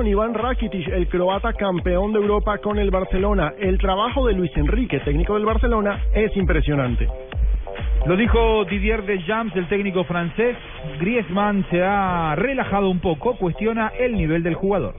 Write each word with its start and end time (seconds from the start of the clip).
con 0.00 0.06
Iván 0.06 0.32
Rakitic, 0.32 0.88
el 0.88 1.08
croata 1.08 1.52
campeón 1.52 2.14
de 2.14 2.20
Europa 2.20 2.56
con 2.56 2.78
el 2.78 2.90
Barcelona. 2.90 3.52
El 3.58 3.76
trabajo 3.76 4.26
de 4.26 4.32
Luis 4.32 4.50
Enrique, 4.56 4.98
técnico 5.00 5.34
del 5.34 5.44
Barcelona, 5.44 6.06
es 6.14 6.34
impresionante. 6.38 7.06
Lo 8.06 8.16
dijo 8.16 8.64
Didier 8.64 9.04
Deschamps, 9.04 9.54
el 9.56 9.68
técnico 9.68 10.04
francés. 10.04 10.56
Griezmann 10.98 11.66
se 11.68 11.82
ha 11.82 12.34
relajado 12.34 12.88
un 12.88 13.00
poco, 13.00 13.36
cuestiona 13.36 13.88
el 13.88 14.16
nivel 14.16 14.42
del 14.42 14.54
jugador. 14.54 14.94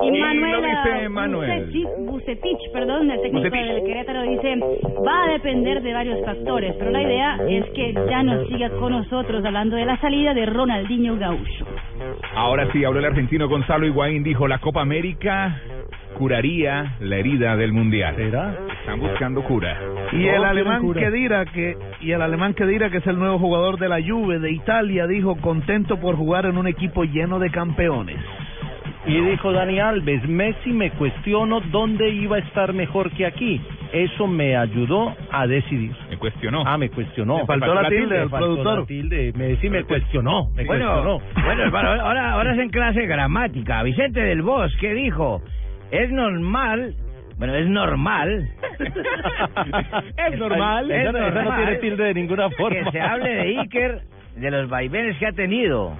Y 0.00 0.18
Manuel 0.18 0.62
dice 0.62 1.08
Manuel. 1.10 1.86
Bucetich, 2.06 2.72
perdón, 2.72 3.10
el 3.10 3.20
técnico 3.20 3.48
Bucetich. 3.50 3.74
del 3.74 3.84
Querétaro 3.84 4.22
dice, 4.22 4.56
va 5.06 5.24
a 5.24 5.32
depender 5.32 5.82
de 5.82 5.92
varios 5.92 6.24
factores, 6.24 6.74
pero 6.78 6.90
la 6.90 7.02
idea 7.02 7.38
es 7.46 7.66
que 7.72 7.92
ya 7.92 8.22
no 8.22 8.46
siga 8.46 8.70
con 8.70 8.92
nosotros 8.92 9.44
hablando 9.44 9.76
de 9.76 9.84
la 9.84 10.00
salida 10.00 10.32
de 10.32 10.46
Ronaldinho 10.46 11.18
Gaúcho. 11.18 11.66
Ahora 12.34 12.70
sí, 12.72 12.84
habló 12.84 13.00
el 13.00 13.06
argentino 13.06 13.48
Gonzalo 13.48 13.86
Higuaín, 13.86 14.22
dijo 14.22 14.46
la 14.48 14.58
Copa 14.58 14.80
América 14.80 15.60
curaría 16.18 16.96
la 17.00 17.16
herida 17.16 17.56
del 17.56 17.72
Mundial. 17.72 18.16
¿Será? 18.16 18.56
Están 18.80 19.00
buscando 19.00 19.42
cura. 19.44 19.78
Y 20.12 20.26
el 20.26 20.44
alemán. 20.44 20.82
Kedira 20.92 21.44
que 21.46 21.76
y 22.00 22.10
el 22.12 22.22
alemán 22.22 22.54
Kedira 22.54 22.90
que 22.90 22.98
es 22.98 23.06
el 23.06 23.18
nuevo 23.18 23.38
jugador 23.38 23.78
de 23.78 23.88
la 23.88 24.02
Juve 24.02 24.38
de 24.40 24.50
Italia 24.50 25.06
dijo 25.06 25.36
contento 25.36 25.98
por 26.00 26.16
jugar 26.16 26.46
en 26.46 26.58
un 26.58 26.66
equipo 26.66 27.04
lleno 27.04 27.38
de 27.38 27.50
campeones. 27.50 28.18
Y 29.08 29.20
dijo 29.30 29.52
Dani 29.52 29.80
Alves, 29.80 30.28
Messi 30.28 30.70
me 30.70 30.90
cuestiono 30.92 31.60
dónde 31.70 32.08
iba 32.10 32.36
a 32.36 32.40
estar 32.40 32.72
mejor 32.72 33.10
que 33.12 33.26
aquí. 33.26 33.60
Eso 33.92 34.26
me 34.26 34.56
ayudó 34.56 35.16
a 35.32 35.46
decidir. 35.46 35.92
Me 36.10 36.16
cuestionó. 36.18 36.62
Ah, 36.66 36.76
me 36.76 36.90
cuestionó. 36.90 37.38
Le 37.38 37.46
faltó 37.46 37.74
la 37.74 37.88
tilde 37.88 38.16
Me 38.16 38.22
al 38.22 38.28
faltó 38.30 38.46
productor. 38.46 38.78
la 38.80 38.86
tilde. 38.86 39.32
Messi 39.34 39.70
me 39.70 39.82
cuestionó. 39.84 40.50
Me 40.54 40.66
cuestionó. 40.66 41.20
bueno, 41.42 41.62
hermano, 41.62 41.90
ahora, 42.02 42.32
ahora 42.32 42.52
es 42.54 42.58
en 42.60 42.68
clase 42.70 43.06
gramática. 43.06 43.82
Vicente 43.82 44.20
del 44.20 44.42
Bosque 44.42 44.92
dijo, 44.92 45.40
es 45.90 46.10
normal, 46.10 46.94
bueno, 47.38 47.54
es 47.54 47.66
normal. 47.68 48.48
Es 50.16 50.38
normal. 50.38 50.90
Es 50.90 51.02
Esa 51.02 51.12
no- 51.12 51.18
esa 51.18 51.28
no 51.30 51.34
normal 51.42 51.56
tiene 51.64 51.76
tilde 51.80 52.04
de 52.04 52.14
ninguna 52.14 52.50
forma. 52.50 52.84
Que 52.84 52.90
se 52.90 53.00
hable 53.00 53.30
de 53.34 53.58
Iker, 53.60 54.00
de 54.36 54.50
los 54.50 54.68
vaivenes 54.68 55.16
que 55.18 55.26
ha 55.26 55.32
tenido 55.32 55.92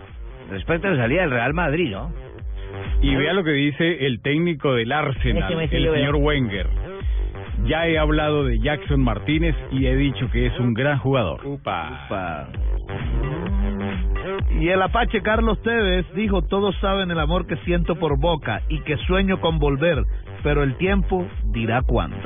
respecto 0.50 0.88
a 0.88 0.90
la 0.92 1.02
salida 1.02 1.22
del 1.22 1.30
Real 1.30 1.54
Madrid, 1.54 1.90
¿no? 1.92 2.10
Y 3.00 3.14
vea 3.14 3.32
lo 3.32 3.44
que 3.44 3.52
dice 3.52 4.06
el 4.06 4.20
técnico 4.22 4.74
del 4.74 4.90
Arsenal, 4.92 5.42
el 5.76 5.84
señor 5.94 6.16
Wenger. 6.16 6.66
Ya 7.66 7.86
he 7.88 7.98
hablado 7.98 8.44
de 8.44 8.58
Jackson 8.60 9.00
Martínez 9.02 9.54
y 9.72 9.86
he 9.86 9.96
dicho 9.96 10.30
que 10.30 10.46
es 10.46 10.58
un 10.60 10.74
gran 10.74 10.98
jugador. 10.98 11.40
Pa- 12.08 12.48
Y 14.60 14.68
el 14.68 14.82
apache 14.82 15.22
Carlos 15.22 15.60
Tevez 15.62 16.06
dijo, 16.14 16.42
todos 16.42 16.74
saben 16.80 17.10
el 17.10 17.18
amor 17.18 17.46
que 17.46 17.56
siento 17.58 17.96
por 17.96 18.18
Boca 18.18 18.62
y 18.68 18.80
que 18.80 18.96
sueño 19.06 19.40
con 19.40 19.58
volver, 19.58 20.04
pero 20.42 20.62
el 20.62 20.76
tiempo 20.76 21.26
dirá 21.52 21.82
cuándo. 21.82 22.18